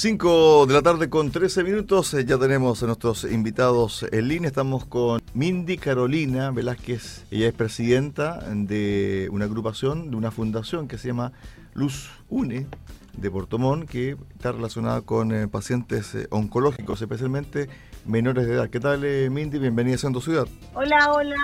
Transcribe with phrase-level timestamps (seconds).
[0.00, 4.48] 5 de la tarde con 13 minutos, eh, ya tenemos a nuestros invitados en línea,
[4.48, 10.96] estamos con Mindy Carolina Velázquez, ella es presidenta de una agrupación, de una fundación que
[10.96, 11.32] se llama
[11.74, 12.66] Luz UNE
[13.12, 17.68] de Portomón, que está relacionada con eh, pacientes eh, oncológicos, especialmente
[18.06, 18.70] menores de edad.
[18.70, 19.58] ¿Qué tal Mindy?
[19.58, 20.48] Bienvenida a Santo Ciudad.
[20.72, 21.36] Hola, hola,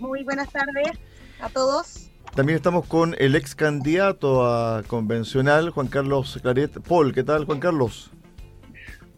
[0.00, 0.98] muy buenas tardes
[1.42, 2.08] a todos.
[2.38, 6.70] También estamos con el ex candidato a convencional, Juan Carlos Claret.
[6.86, 8.12] Paul, ¿qué tal, Juan Carlos?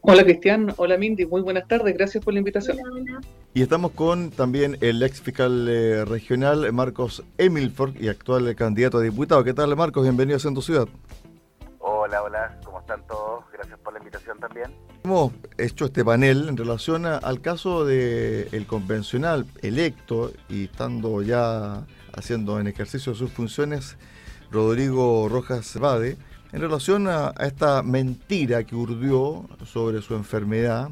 [0.01, 0.73] Hola, Cristian.
[0.79, 1.27] Hola, Mindy.
[1.27, 1.95] Muy buenas tardes.
[1.99, 2.79] Gracias por la invitación.
[3.53, 9.03] Y estamos con también el ex fiscal eh, regional, Marcos Emilford, y actual candidato a
[9.03, 9.45] diputado.
[9.45, 10.05] ¿Qué tal, Marcos?
[10.05, 10.89] Bienvenido a Centro Ciudad.
[11.81, 12.59] Hola, hola.
[12.65, 13.45] ¿Cómo están todos?
[13.53, 14.75] Gracias por la invitación también.
[15.05, 21.85] Hemos hecho este panel en relación al caso del el convencional electo y estando ya
[22.15, 23.97] haciendo en ejercicio de sus funciones
[24.51, 26.17] Rodrigo Rojas Bade
[26.53, 30.91] en relación a, esta mentira que urdió sobre su enfermedad.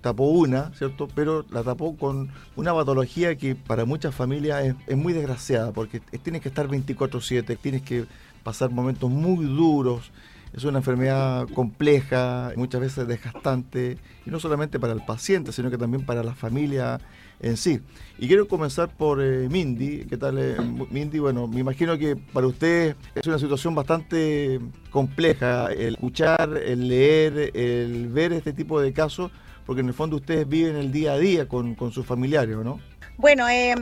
[0.00, 1.08] Tapó una, ¿cierto?
[1.12, 6.40] Pero la tapó con una patología que para muchas familias es, muy desgraciada, porque tienes
[6.40, 8.06] que estar 24/7, tienes que
[8.44, 10.12] pasar momentos muy duros,
[10.52, 15.78] es una enfermedad compleja, muchas veces desgastante, y no solamente para el paciente, sino que
[15.78, 17.00] también para la familia
[17.40, 17.80] en sí.
[18.18, 20.06] Y quiero comenzar por eh, Mindy.
[20.06, 20.56] ¿Qué tal, eh,
[20.90, 21.18] Mindy?
[21.18, 27.52] Bueno, me imagino que para usted es una situación bastante compleja el escuchar, el leer,
[27.54, 29.30] el ver este tipo de casos,
[29.66, 32.80] porque en el fondo ustedes viven el día a día con, sus familiares, ¿no?
[33.16, 33.74] Bueno, eh,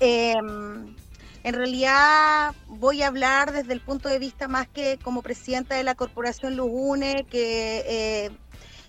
[0.00, 5.82] en realidad voy a hablar desde el punto de vista más que como presidenta de
[5.82, 8.30] la Corporación Lugune, que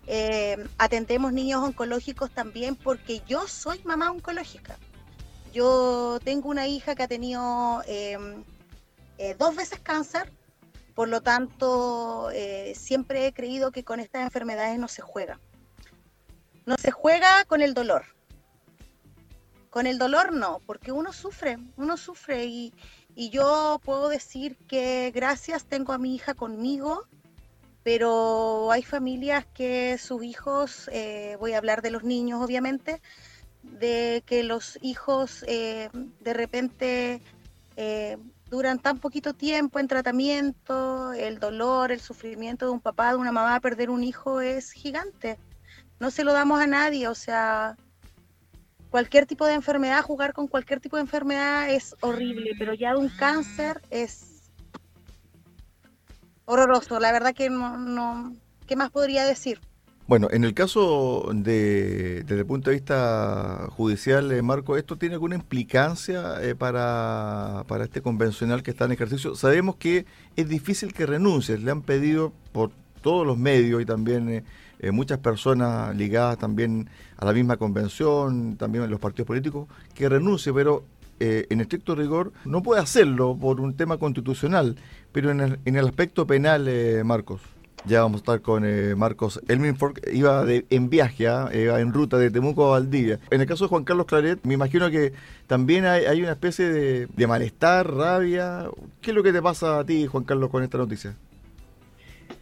[0.10, 4.78] eh, eh, atendemos niños oncológicos también, porque yo soy mamá oncológica.
[5.54, 8.44] Yo tengo una hija que ha tenido em,
[9.20, 10.32] eh, dos veces cáncer,
[10.96, 12.30] por lo tanto
[12.74, 15.40] siempre he creído que con estas enfermedades no se juega.
[16.66, 18.04] No se juega con el dolor
[19.70, 22.74] con el dolor no, porque uno sufre, uno sufre y,
[23.16, 27.06] yo puedo decir que gracias tengo a mi hija conmigo,
[27.92, 33.02] pero hay familias que sus hijos, eh, voy a hablar de los niños obviamente,
[33.64, 35.90] de que los hijos eh,
[36.20, 37.20] de repente
[37.78, 38.18] eh,
[38.48, 43.32] duran tan poquito tiempo en tratamiento, el dolor, el sufrimiento de un papá, de una
[43.32, 45.40] mamá, perder un hijo es gigante.
[46.00, 47.76] No se lo damos a nadie, o sea,
[48.92, 53.00] cualquier tipo de enfermedad, jugar con cualquier tipo de enfermedad es horrible, pero ya de
[53.00, 54.39] un cáncer es
[56.50, 57.00] horroroso.
[57.00, 58.34] La verdad que no, no
[58.68, 59.62] ¿qué más podría decir?
[60.08, 65.14] Bueno, en el caso de, desde el punto de vista judicial, eh, Marco, ¿esto tiene
[65.14, 69.36] alguna implicancia eh, para, para este convencional que está en ejercicio?
[69.36, 72.72] Sabemos que es difícil que renuncie, le han pedido por
[73.04, 74.44] todos los medios y también eh,
[74.80, 80.54] eh, muchas personas ligadas también a la misma convención, también los partidos políticos, que renuncie,
[80.54, 80.84] pero
[81.20, 84.76] eh, en estricto rigor no puede hacerlo por un tema constitucional,
[85.12, 87.42] pero en el, en el aspecto penal, eh, Marcos.
[87.86, 88.66] Ya vamos a estar con
[88.98, 91.50] Marcos Elminford, iba de, en viaje, ¿ah?
[91.54, 93.20] iba en ruta de Temuco a Valdivia.
[93.32, 95.14] En el caso de Juan Carlos Claret, me imagino que
[95.48, 98.66] también hay, hay una especie de, de malestar, rabia.
[99.00, 101.16] ¿Qué es lo que te pasa a ti, Juan Carlos, con esta noticia?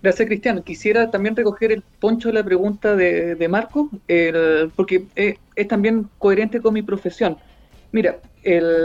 [0.01, 0.63] Gracias, Cristiano.
[0.63, 3.89] Quisiera también recoger el poncho de la pregunta de, Marco,
[4.75, 7.38] porque es, también coherente con mi profesión.
[7.91, 8.17] Mira,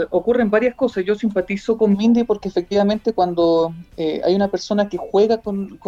[0.09, 1.05] ocurren varias cosas.
[1.05, 5.79] Yo simpatizo con Mindy porque efectivamente cuando eh, hay una persona que juega con,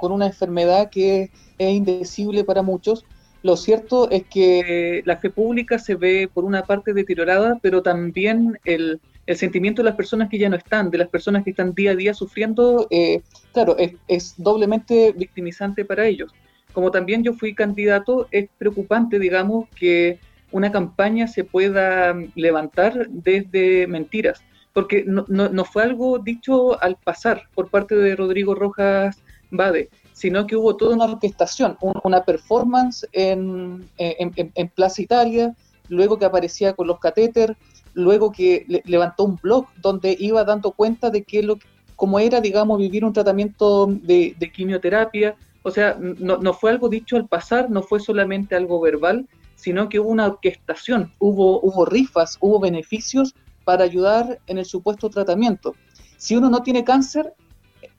[0.00, 3.04] una enfermedad que es indecible para muchos,
[3.42, 8.58] lo cierto es que la fe pública se ve por una parte deteriorada, pero también
[8.64, 11.74] el, el sentimiento de las personas que ya no están, de las personas que están
[11.74, 13.22] día a día sufriendo, eh,
[13.52, 16.32] claro, es, doblemente victimizante para ellos.
[16.72, 20.18] Como también yo fui candidato, es preocupante, digamos, que
[20.52, 24.42] una campaña se pueda levantar desde mentiras,
[24.72, 30.46] porque no, no, fue algo dicho al pasar por parte de Rodrigo Rojas Bade, sino
[30.46, 35.54] que hubo toda una orquestación, una performance en, en, en Plaza Italia,
[35.88, 37.56] luego que aparecía con los catéter,
[37.94, 41.58] luego que levantó un blog donde iba dando cuenta de qué lo,
[41.96, 45.34] cómo era, digamos, vivir un tratamiento de, quimioterapia.
[45.62, 49.26] O sea, no, no, fue algo dicho al pasar, no fue solamente algo verbal,
[49.56, 55.10] sino que hubo una orquestación, hubo, hubo rifas, hubo beneficios para ayudar en el supuesto
[55.10, 55.74] tratamiento.
[56.16, 57.34] Si uno no tiene cáncer,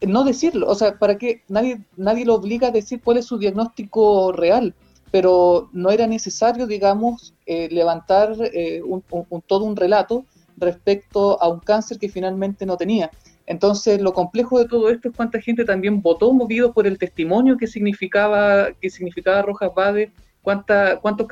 [0.08, 1.44] no decirlo, o sea, ¿para qué?
[1.50, 4.74] Nadie, nadie lo obliga a decir cuál es su diagnóstico real
[5.12, 9.04] pero no era necesario, digamos, eh, levantar eh, un,
[9.46, 10.26] todo un relato
[10.58, 13.10] respecto a un cáncer que finalmente no tenía.
[13.46, 17.56] Entonces, lo complejo de todo esto es cuánta gente también votó movido por el testimonio
[17.58, 20.12] que significaba, que significaba Rojas Bade,
[20.48, 21.28] cuánta, cuántos,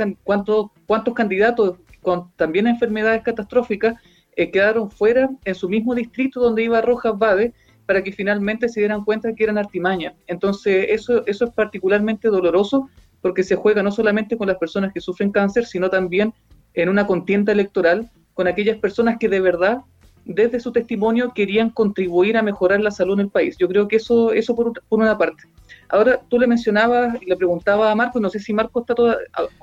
[0.85, 3.95] cuántos, candidatos con también enfermedades catastróficas
[4.35, 7.53] eh, quedaron fuera en su mismo distrito donde iba Rojas Bade
[7.85, 10.15] para que finalmente se dieran cuenta que eran artimañas.
[10.27, 12.89] Entonces, eso, eso es particularmente doloroso
[13.21, 16.33] porque se juega no solamente con las personas que sufren cáncer, sino también
[16.73, 19.77] en una contienda electoral con aquellas personas que de verdad
[20.25, 23.55] desde su testimonio querían contribuir a mejorar la salud en el país.
[23.57, 25.43] Yo creo que eso, eso por, una parte.
[25.89, 29.15] Ahora, tú le mencionabas y le preguntaba a Marco, no sé si Marco está, todo,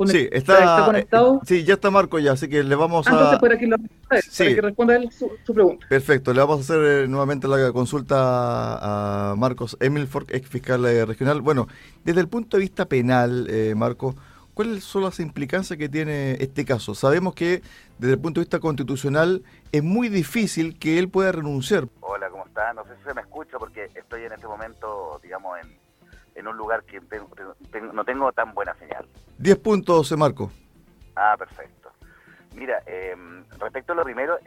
[0.07, 1.37] sí, está, conectado.
[1.37, 3.15] Eh, sí, ya está Marco ya, así que le vamos ah, a...
[3.15, 3.77] Entonces, para que, lo,
[4.09, 5.87] para que responda él su, pregunta.
[5.89, 11.05] Perfecto, le vamos a hacer eh, nuevamente la consulta a Marcos Emilford, ex fiscal eh,
[11.05, 11.41] regional.
[11.41, 11.69] Bueno,
[12.05, 14.15] desde el punto de vista penal, eh, Marco,
[14.55, 16.95] ¿Cuáles son las implicancias que tiene este caso?
[16.95, 17.63] Sabemos que
[17.99, 19.43] desde el punto de vista constitucional
[19.73, 21.89] es muy difícil que él pueda renunciar.
[22.01, 22.75] Hola, ¿cómo está?
[22.75, 25.82] No sé si se me escucha porque estoy en este momento, digamos, en,
[26.37, 27.01] un lugar que
[27.93, 29.07] no tengo tan buena señal.
[29.39, 30.51] Diez puntos, se Marco.
[31.17, 31.91] Ah, perfecto.
[32.55, 34.39] Mira, em, respecto a lo primero,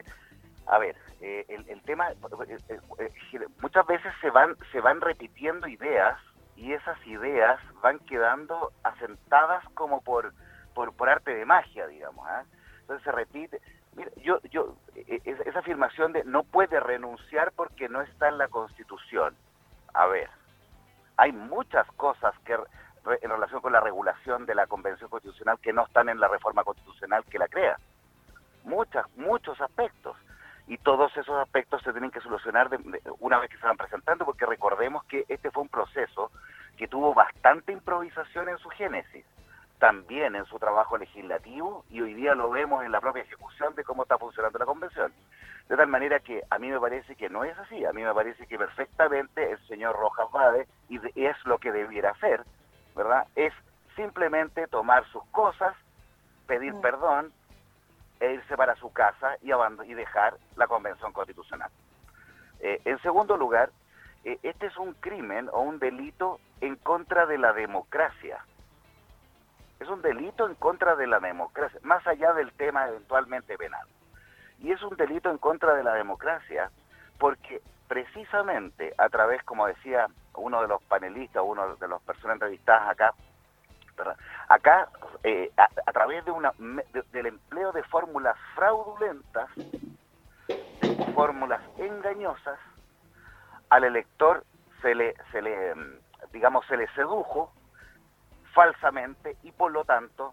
[0.66, 6.18] a ver, eh, el, tema, eh, eh, muchas veces se van, se van repitiendo ideas
[6.56, 10.32] y esas ideas van quedando asentadas como por,
[10.74, 12.26] por, arte de magia, digamos.
[12.28, 12.44] ¿ah?
[12.80, 13.60] Entonces se repite.
[13.94, 19.34] Mira, yo, yo, esa afirmación de no puede renunciar porque no está en la Constitución.
[19.94, 20.28] A ver,
[21.16, 22.56] hay muchas cosas que
[23.22, 26.64] en relación con la regulación de la Convención Constitucional que no están en la reforma
[26.64, 27.78] constitucional que la crea.
[28.64, 30.16] Muchas, muchos aspectos
[30.66, 32.68] y todos esos aspectos se tienen que solucionar
[33.20, 36.32] una vez que se van presentando, porque recordemos que este fue un proceso
[36.76, 39.24] que tuvo bastante improvisación en su génesis,
[39.78, 43.84] también en su trabajo legislativo, y hoy día lo vemos en la propia ejecución de
[43.84, 45.12] cómo está funcionando la convención.
[45.68, 48.14] De tal manera que a mí me parece que no es así, a mí me
[48.14, 52.44] parece que perfectamente el señor Rojas Bade, y es lo que debiera hacer,
[52.94, 53.26] ¿verdad?
[53.34, 53.52] Es
[53.96, 55.74] simplemente tomar sus cosas,
[56.46, 56.80] pedir mm.
[56.80, 57.32] perdón,
[58.20, 59.50] e irse para su casa y,
[59.90, 61.70] y dejar la Convención Constitucional.
[62.60, 63.70] Eh, en segundo lugar,
[64.24, 68.38] eh, este es un crimen o un delito en contra de la democracia.
[69.80, 73.86] Es un delito en contra de la democracia, más allá del tema eventualmente penal.
[74.60, 76.70] Y es un delito en contra de la democracia
[77.18, 82.90] porque precisamente a través, como decía uno de los panelistas, uno de las personas entrevistadas
[82.90, 83.14] acá,
[84.48, 84.88] Acá,
[85.24, 86.52] eh, a, través de una,
[87.12, 92.58] del empleo de fórmulas fraudulentas, de fórmulas engañosas,
[93.70, 94.44] al elector
[94.82, 95.98] se le, se le, mm,
[96.32, 97.52] digamos, se le sedujo
[98.54, 100.32] falsamente y por lo tanto.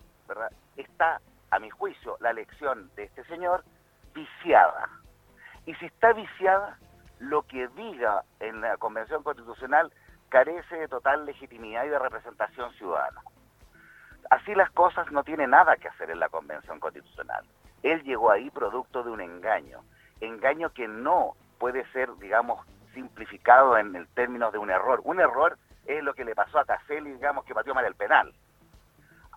[0.77, 1.21] Está,
[1.51, 3.63] a mi juicio, la elección de este señor
[4.15, 4.89] viciada.
[5.65, 6.77] Y si está viciada,
[7.23, 9.91] lo que diga en la Convención Constitucional
[10.29, 13.21] carece de total legitimidad y de representación ciudadana.
[14.29, 17.45] Así las cosas no tiene nada que hacer en la Convención Constitucional.
[17.81, 19.83] Él llegó ahí producto de un engaño,
[20.21, 25.01] engaño que no puede ser, digamos, simplificado en el término de un error.
[25.03, 28.33] Un error es lo que le pasó a Caselli, digamos, que pateó mal el penal.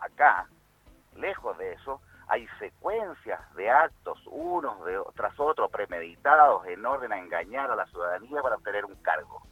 [0.01, 0.47] Acá,
[1.17, 7.19] lejos de eso, hay secuencias de actos, unos de, tras otros, premeditados, en orden a
[7.19, 9.43] engañar a la ciudadanía para obtener un cargo.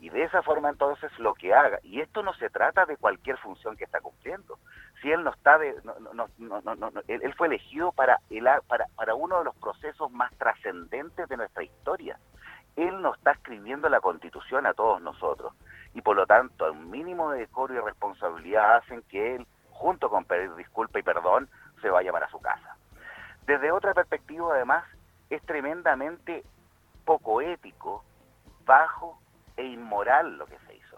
[0.00, 3.38] Y de esa forma entonces lo que haga, y esto no se trata de cualquier
[3.38, 4.58] función que está cumpliendo.
[5.00, 9.14] Si él no está de, no, no, no, él, fue elegido para, el, para, para
[9.14, 12.18] uno de los procesos más trascendentes de nuestra historia.
[12.76, 15.54] Él no está escribiendo la constitución a todos nosotros.
[15.94, 20.24] Y por lo tanto, un mínimo de decoro y responsabilidad hacen que él, junto con
[20.24, 21.48] pedir disculpa y perdón,
[21.84, 22.78] se vaya para su casa.
[23.44, 24.84] Desde otra perspectiva, además,
[25.28, 26.42] es tremendamente
[27.04, 28.02] poco ético,
[28.64, 29.18] bajo
[29.58, 30.96] e inmoral lo que se hizo.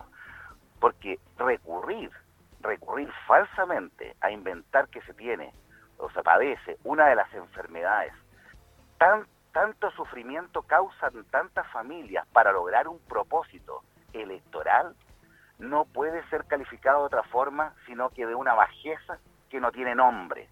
[0.79, 2.13] Porque recurrir,
[2.61, 5.53] recurrir falsamente a inventar que se tiene
[5.99, 8.13] o se padece una de las enfermedades,
[8.99, 14.95] tan, tanto sufrimiento causan tantas familias para lograr un propósito electoral,
[15.59, 19.19] no puede ser calificado de otra forma sino que de una bajeza
[19.51, 20.49] que no tiene nombre.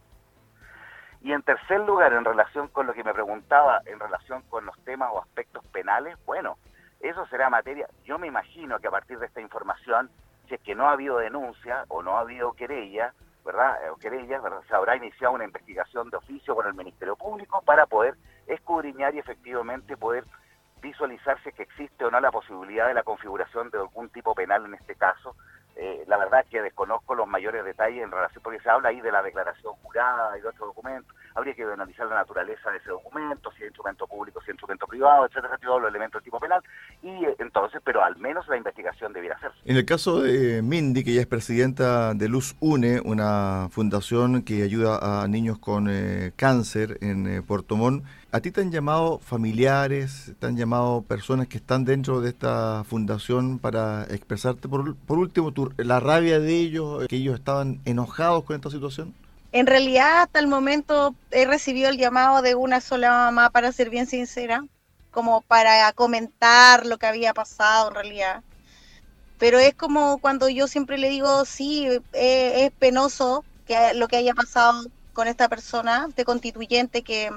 [1.25, 4.79] Y en tercer lugar, en relación con lo que me preguntaba, en relación con los
[4.85, 6.59] temas o aspectos penales, bueno,
[7.01, 10.11] eso será materia, yo me imagino que a partir de esta información,
[10.47, 13.87] si es que no ha habido denuncia o no ha habido querella, ¿verdad?
[13.87, 14.61] Eh, o querella, ¿verdad?
[14.69, 18.17] Se habrá iniciado una investigación de oficio con el Ministerio Público para poder
[18.47, 20.25] escudriñar y efectivamente poder
[20.83, 24.75] visualizarse que existe o no la posibilidad de la configuración de algún tipo penal en
[24.75, 25.35] este caso,
[25.77, 29.01] eh, la verdad es que desconozco los mayores detalles en relación, porque se habla ahí
[29.01, 31.15] de la declaración jurada y de otros documentos.
[31.35, 34.87] Habría que analizar la naturaleza de ese documento, si es instrumento público, si es instrumento
[34.87, 36.63] privado, etcétera, todos los elementos de tipo penal.
[37.03, 39.59] Y eh, entonces, pero al menos la investigación debiera hacerse.
[39.65, 44.63] En el caso de Mindy, que ella es presidenta de Luz UNE, una fundación que
[44.63, 48.05] ayuda a niños con eh, cáncer en Puerto Montt,
[48.35, 52.83] ¿A ti te han llamado familiares, te han llamado personas que están dentro de esta
[52.83, 58.57] fundación para expresarte, por, por último, la rabia de ellos, que ellos estaban enojados con
[58.57, 59.15] esta situación?
[59.53, 63.91] En realidad, hasta el momento he recibido el llamado de una sola mamá, para ser
[63.91, 64.65] bien sincera,
[65.11, 68.43] como para comentar lo que había pasado en realidad.
[69.39, 74.17] Pero es como cuando yo siempre le digo, sí, eh, es penoso que lo que
[74.17, 77.31] haya pasado con esta persona de constituyente que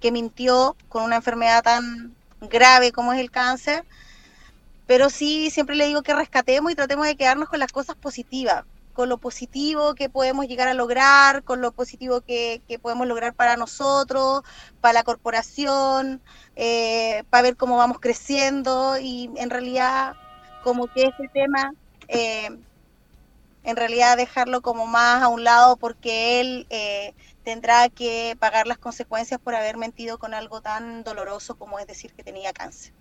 [0.00, 3.84] que mintió con una enfermedad tan grave como es el cáncer,
[4.90, 8.64] pero sí siempre le digo que rescatemos y tratemos de quedarnos con las cosas positivas,
[8.92, 13.56] con lo positivo que podemos llegar a lograr, con lo positivo que, podemos lograr para
[13.56, 14.42] nosotros,
[14.80, 16.20] para la corporación,
[16.56, 20.16] eh, para ver cómo vamos creciendo y en realidad
[20.64, 21.72] como que ese tema...
[22.08, 22.48] Eh,
[23.62, 28.78] en realidad dejarlo como más a un lado porque él eh, tendrá que pagar las
[28.78, 32.94] consecuencias por haber mentido con algo tan doloroso como es decir que tenía cáncer.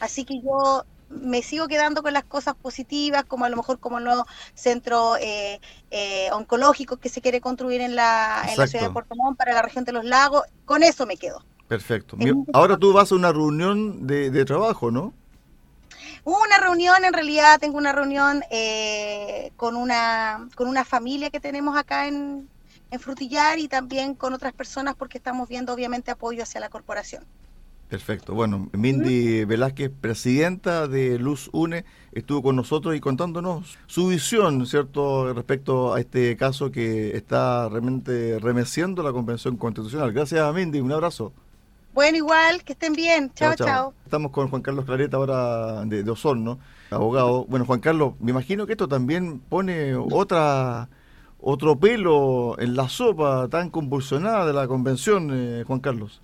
[0.00, 4.00] Así que yo me sigo quedando con las cosas positivas, como a lo mejor como
[4.00, 4.22] los
[4.54, 9.14] centros eh, eh, oncológicos que se quiere construir en la, en la ciudad de Puerto
[9.16, 11.44] Montt para la región de los lagos, con eso me quedo.
[11.68, 12.16] Perfecto.
[12.52, 15.12] Ahora tú vas a una reunión de, de trabajo, ¿no?
[16.24, 21.76] Una reunión, en realidad tengo una reunión eh, con, una, con una familia que tenemos
[21.76, 22.48] acá en,
[22.90, 27.24] en Frutillar y también con otras personas porque estamos viendo obviamente apoyo hacia la corporación.
[27.90, 28.34] Perfecto.
[28.34, 35.34] Bueno, Mindy Velázquez, presidenta de Luz UNE, estuvo con nosotros y contándonos su visión, ¿cierto?,
[35.34, 40.12] respecto a este caso que está realmente remeciendo la Convención Constitucional.
[40.12, 40.80] Gracias, Mindy.
[40.80, 41.32] Un abrazo.
[41.92, 43.32] Bueno, igual, que estén bien.
[43.34, 43.92] Chao, chao.
[44.04, 47.44] Estamos con Juan Carlos Clareta ahora de, de Osorno, abogado.
[47.46, 50.88] Bueno, Juan Carlos, me imagino que esto también pone otra
[51.40, 56.20] otro pelo en la sopa tan convulsionada de la convención, eh, Juan Carlos.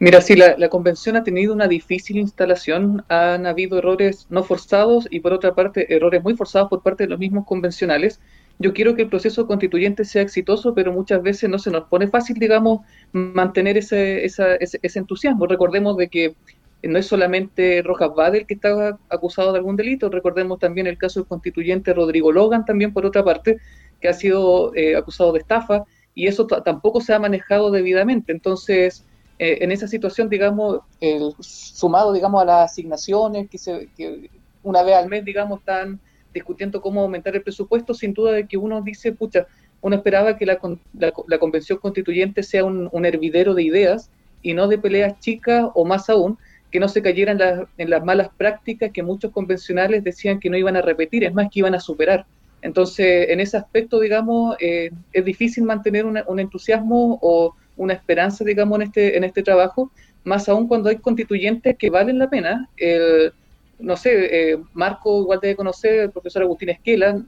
[0.00, 5.20] Mira, sí, la, convención ha tenido una difícil instalación, han habido errores no forzados y
[5.20, 8.18] por otra parte errores muy forzados por parte de los mismos convencionales
[8.60, 12.08] yo quiero que el proceso constituyente sea exitoso, pero muchas veces no se nos pone
[12.08, 12.80] fácil, digamos,
[13.10, 15.46] mantener ese, ese, ese, entusiasmo.
[15.46, 16.34] Recordemos de que
[16.82, 21.20] no es solamente Rojas Badel que estaba acusado de algún delito, recordemos también el caso
[21.20, 23.56] del constituyente Rodrigo Logan, también por otra parte,
[23.98, 28.30] que ha sido eh, acusado de estafa, y eso tampoco se ha manejado debidamente.
[28.30, 29.06] Entonces,
[29.42, 34.28] eh, en esa situación, digamos, el, sumado, digamos, a las asignaciones que, se, que
[34.62, 35.98] una vez al mes, digamos, están
[36.34, 39.46] discutiendo cómo aumentar el presupuesto, sin duda de que uno dice, pucha,
[39.80, 40.58] uno esperaba que la,
[40.92, 44.10] la, convención constituyente sea un, hervidero de ideas
[44.42, 46.36] y no de peleas chicas o más aún,
[46.70, 47.38] que no se cayeran
[47.78, 51.48] en las malas prácticas que muchos convencionales decían que no iban a repetir, es más
[51.50, 52.26] que iban a superar.
[52.60, 58.76] Entonces, en ese aspecto, digamos, eh, es difícil mantener un entusiasmo o una esperanza, digamos,
[58.76, 59.90] en este, en este trabajo,
[60.22, 62.68] más aún cuando hay constituyentes que valen la pena.
[62.76, 63.32] El,
[63.78, 64.10] no sé,
[64.52, 67.22] eh, Marco igual debe conocer, el profesor Agustín Esquela,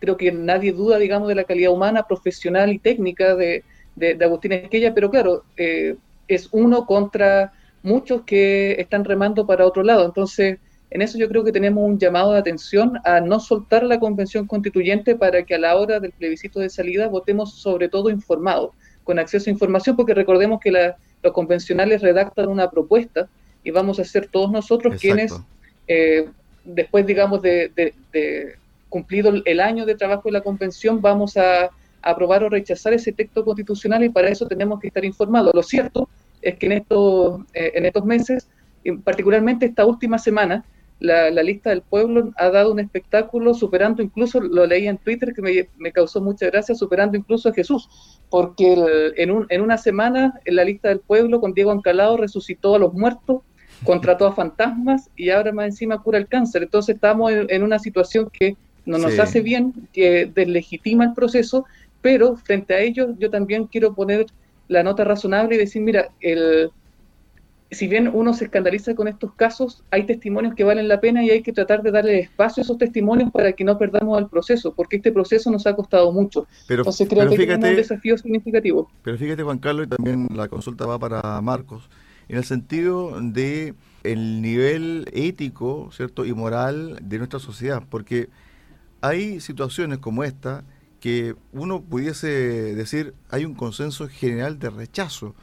[0.00, 3.64] creo que nadie duda, digamos, de la calidad humana, profesional y técnica de,
[3.96, 5.96] de, Agustín Esquella, pero claro, eh,
[6.26, 10.06] es uno contra muchos que están remando para otro lado.
[10.06, 14.00] Entonces, en eso yo creo que tenemos un llamado de atención a no soltar la
[14.00, 18.70] convención constituyente para que a la hora del plebiscito de salida votemos sobre todo informados,
[19.08, 23.26] con acceso a información, porque recordemos que los convencionales redactan una propuesta
[23.64, 25.32] y vamos a ser todos nosotros quienes
[25.86, 26.28] eh,
[26.62, 27.94] después, digamos, de,
[28.90, 31.70] cumplido el año de trabajo de la convención, vamos a,
[32.02, 35.54] aprobar o rechazar ese texto constitucional y para eso tenemos que estar informados.
[35.54, 36.08] Lo cierto
[36.42, 38.46] es que en estos, eh, en estos meses,
[39.04, 40.64] particularmente esta última semana,
[41.00, 45.42] la, lista del pueblo ha dado un espectáculo superando incluso, lo leí en Twitter que
[45.42, 47.88] me, me causó mucha gracia, superando incluso a Jesús,
[48.30, 52.74] porque en, un, en una semana en la lista del pueblo con Diego Ancalado resucitó
[52.74, 53.42] a los muertos,
[53.84, 56.64] contrató a fantasmas y ahora más encima cura el cáncer.
[56.64, 61.64] Entonces estamos en, una situación que no nos hace bien, que deslegitima el proceso,
[62.00, 64.26] pero frente a ello yo también quiero poner
[64.66, 66.70] la nota razonable y decir, mira, el,
[67.70, 71.30] si bien uno se escandaliza con estos casos, hay testimonios que valen la pena y
[71.30, 74.72] hay que tratar de darle espacio a esos testimonios para que no perdamos el proceso,
[74.72, 76.46] porque este proceso nos ha costado mucho.
[76.66, 78.90] Pero, Entonces creo que fíjate, un desafío significativo.
[79.02, 81.90] Pero fíjate, Juan Carlos, y también la consulta va para Marcos
[82.28, 86.24] en el sentido de el nivel ético, ¿cierto?
[86.24, 88.28] y moral de nuestra sociedad, porque
[89.00, 90.64] hay situaciones como esta
[91.00, 95.34] que uno pudiese decir hay un consenso general de rechazo,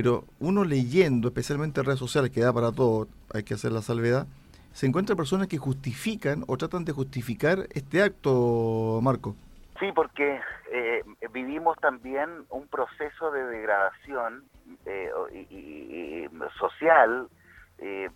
[0.00, 3.82] pero uno leyendo, especialmente en redes sociales, que da para todo, hay que hacer la
[3.82, 4.26] salvedad,
[4.72, 9.36] se encuentran personas que justifican o tratan de justificar este acto, Marco.
[9.78, 10.40] Sí, porque
[10.72, 11.04] eh,
[11.34, 14.44] vivimos también un proceso de degradación
[14.86, 15.10] eh,
[15.50, 16.26] y,
[16.58, 17.28] social
[17.76, 18.08] eh,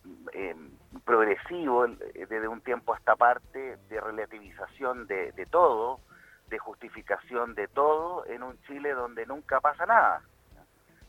[1.05, 6.01] progresivo desde un tiempo a esta parte de relativización de, todo,
[6.49, 10.23] de justificación de todo en un Chile donde nunca pasa nada.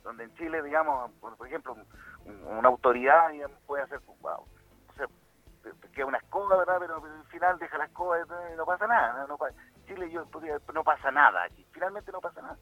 [0.06, 1.76] Donde en Chile, digamos, por, ejemplo,
[2.46, 3.32] una autoridad
[3.66, 4.00] puede hacer,
[5.96, 6.78] que una escoba, ¿verdad?
[6.80, 9.26] Pero al final deja la escoba y no pasa nada.
[9.28, 9.38] No,
[9.88, 10.26] Chile yo
[10.74, 12.58] no pasa nada aquí, finalmente no pasa nada.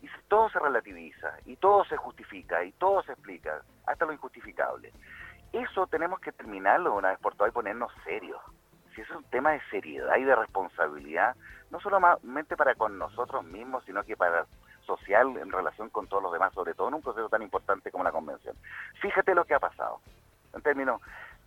[0.00, 4.92] Y todo se relativiza, y todo se justifica, y todo se explica, hasta lo injustificable.
[5.52, 8.40] Eso tenemos que terminarlo una vez por todas y ponernos serios.
[8.94, 11.34] Si es un tema de seriedad y de responsabilidad,
[11.70, 14.46] no solamente para con nosotros mismos, sino que para
[14.84, 18.04] social en relación con todos los demás, sobre todo en un proceso tan importante como
[18.04, 18.56] la convención.
[19.00, 20.00] Fíjate lo que ha pasado.
[20.54, 21.00] En términos,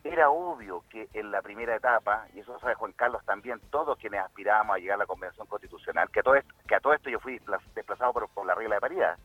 [0.04, 4.22] era obvio que en la primera etapa, y eso sabe Juan Carlos también, todos quienes
[4.22, 7.10] aspirábamos a llegar a la Convención Constitucional, que a todo esto, que a todo esto
[7.10, 7.40] yo fui
[7.76, 9.18] desplazado por, la regla de paridad,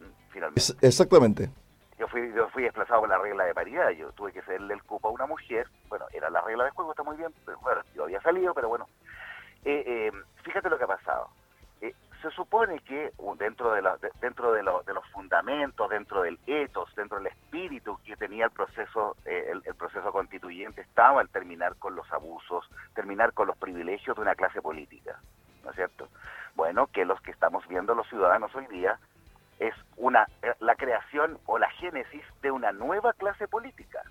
[0.00, 0.72] mm, finalmente.
[0.80, 1.50] exactamente.
[1.98, 4.82] Yo fui, yo fui desplazado por la regla de paridad, yo tuve que cederle el
[4.82, 7.82] cupo a una mujer, bueno, era la regla de juego, está muy bien, pero bueno,
[7.94, 8.88] yo había salido, pero bueno.
[9.64, 10.12] Eh, eh,
[10.42, 11.30] fíjate lo que ha pasado
[12.24, 13.82] se supone que dentro de,
[14.22, 19.52] dentro de, los fundamentos, dentro del ethos, dentro del espíritu que tenía el proceso, eh,
[19.52, 22.64] el, proceso constituyente, estaba el terminar con los abusos,
[22.94, 25.20] terminar con los privilegios de una clase política,
[25.62, 26.08] ¿no es cierto?
[26.54, 28.98] Bueno, que los que estamos viendo los ciudadanos hoy día
[29.58, 34.02] es una eh, la creación o la génesis de una nueva clase política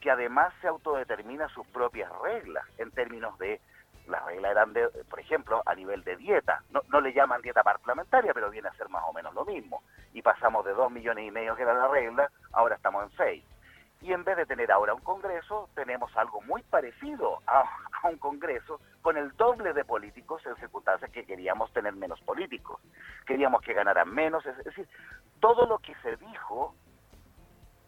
[0.00, 3.60] que además se autodetermina sus propias reglas en términos de
[4.06, 6.62] las reglas eran, de, por ejemplo, a nivel de dieta.
[6.70, 9.82] No, no le llaman dieta parlamentaria, pero viene a ser más o menos lo mismo.
[10.12, 13.44] Y pasamos de dos millones y medio que era la regla, ahora estamos en seis.
[14.04, 17.64] Y en vez de tener ahora un Congreso, tenemos algo muy parecido a,
[18.08, 22.80] un Congreso con el doble de políticos en circunstancias que queríamos tener menos políticos.
[23.26, 24.44] Queríamos que ganaran menos.
[24.44, 24.86] Es decir,
[25.40, 26.74] todo lo que se dijo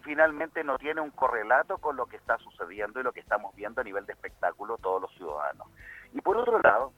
[0.06, 3.80] finalmente no tiene un correlato con lo que está sucediendo y lo que estamos viendo
[3.80, 5.66] a nivel de espectáculo todos los ciudadanos.
[6.14, 6.92] Y por otro lado,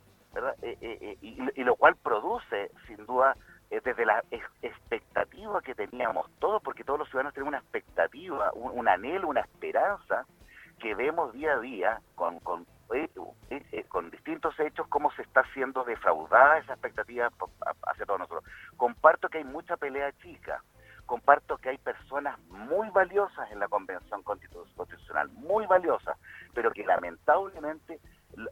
[0.60, 3.34] eh, eh, eh, y, lo cual produce, sin duda,
[3.70, 4.22] desde la
[4.62, 10.26] expectativa que teníamos todos, porque todos los ciudadanos tienen una expectativa, un, anhelo, una esperanza,
[10.78, 12.66] que vemos día a día con, con,
[13.88, 17.30] con distintos hechos cómo se está siendo defraudada esa expectativa
[17.86, 18.44] hacia todos nosotros.
[18.76, 20.62] Comparto que hay mucha pelea chica,
[21.08, 26.18] comparto que hay personas muy valiosas en la Convención Constitucional, muy valiosas,
[26.54, 27.98] pero que lamentablemente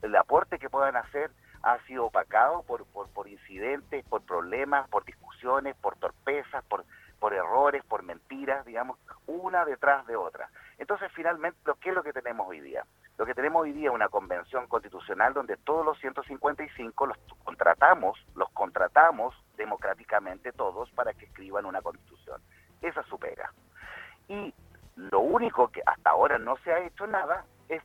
[0.03, 1.31] el aporte que puedan hacer
[1.63, 6.85] ha sido opacado por, por, incidentes, por problemas, por discusiones, por torpezas, por,
[7.21, 10.49] por errores, por mentiras, digamos, una detrás de otra.
[10.79, 12.87] Entonces, finalmente, ¿qué es lo que tenemos hoy día?
[13.19, 18.19] Lo que tenemos hoy día es una convención constitucional donde todos los 155 los contratamos,
[18.35, 22.43] los contratamos democráticamente todos para que escriban una constitución.
[22.83, 23.51] Esa es su pega.
[24.29, 24.53] Y
[24.97, 27.81] lo único que hasta ahora no se ha hecho nada e,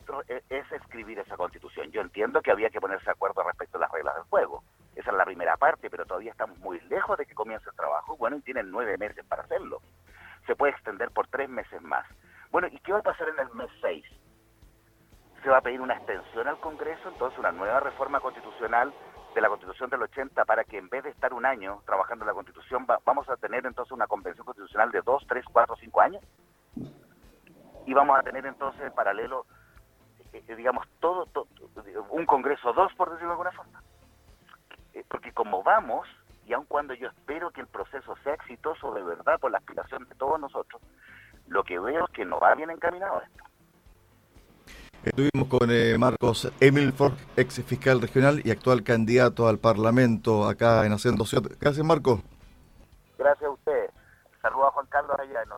[0.49, 1.91] es escribir esa constitución.
[1.91, 4.63] Yo entiendo que había que ponerse de acuerdo respecto a las reglas del juego.
[4.97, 8.17] Esa es la primera parte, pero todavía estamos muy lejos de que comience el trabajo.
[8.17, 9.81] Bueno, y tienen nueve meses para hacerlo.
[10.45, 12.05] Se puede extender por tres meses más.
[12.51, 14.05] Bueno, ¿y qué va a pasar en el mes seis?
[15.43, 18.93] Se va a pedir una extensión al Congreso, entonces una nueva reforma constitucional
[19.33, 22.27] de la Constitución del 80 para que en vez de estar un año trabajando en
[22.27, 26.23] la Constitución, vamos a tener entonces una convención constitucional de dos, tres, cuatro, cinco años.
[27.85, 29.45] Y vamos a tener entonces en paralelo
[30.33, 31.27] eh, digamos, todo,
[32.09, 33.83] un Congreso dos, por decirlo de alguna forma.
[34.93, 36.07] Eh, porque como vamos,
[36.45, 40.07] y aun cuando yo espero que el proceso sea exitoso de verdad por la aspiración
[40.07, 40.81] de todos nosotros,
[41.47, 43.43] lo que veo es que no va bien encaminado esto.
[45.03, 50.93] Estuvimos con eh, Marcos Emilford, ex fiscal regional y actual candidato al Parlamento acá en
[50.93, 51.49] Haciendo Ciudad.
[51.59, 52.21] Gracias, Marcos.
[53.17, 53.89] Gracias a usted.
[54.41, 55.49] Saludos a Juan Carlos allá en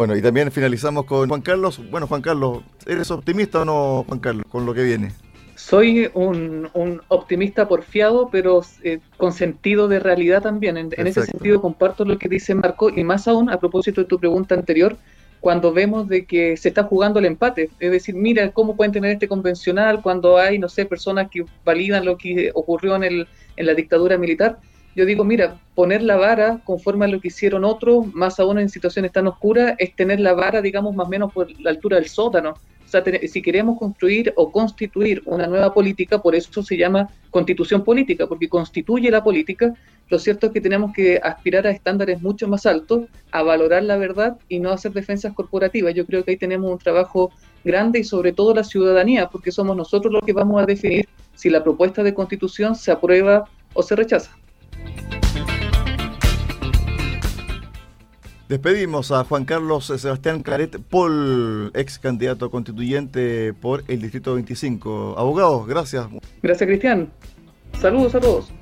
[0.00, 1.78] bueno, y también finalizamos con Juan Carlos.
[1.90, 5.12] Bueno, Juan Carlos, ¿eres optimista o no, Juan Carlos, con lo que viene?
[5.56, 6.70] Soy un,
[7.08, 10.78] optimista porfiado, pero eh, con sentido de realidad también.
[10.78, 14.18] En, ese sentido comparto lo que dice Marco y más aún a propósito de tu
[14.18, 14.96] pregunta anterior,
[15.40, 17.70] cuando vemos de que se está jugando el empate.
[17.80, 22.04] Es decir, mira cómo pueden tener este convencional cuando hay, no sé, personas que validan
[22.04, 24.58] lo que ocurrió en, el, en la dictadura militar
[24.96, 28.68] yo digo, mira, poner la vara conforme a lo que hicieron otros, más aún en
[28.68, 32.08] situaciones tan oscuras, es tener la vara, digamos, más o menos por la altura del
[32.08, 32.54] sótano.
[32.86, 38.26] sea, si queremos construir o constituir una nueva política, por eso se llama constitución política,
[38.26, 39.72] porque constituye la política,
[40.10, 43.96] lo cierto es que tenemos que aspirar a estándares mucho más altos, a valorar la
[43.96, 45.94] verdad y no hacer defensas corporativas.
[45.94, 47.30] Yo creo que ahí tenemos un trabajo
[47.64, 51.48] grande y sobre todo la ciudadanía, porque somos nosotros los que vamos a definir si
[51.48, 54.36] la propuesta de constitución se aprueba o se rechaza.
[58.48, 65.14] Despedimos a Juan Carlos Sebastián Claret Paul, ex candidato constituyente por el Distrito 25.
[65.16, 66.08] Abogados, gracias.
[66.42, 67.12] Gracias, Cristian.
[67.80, 68.52] Saludos a todos.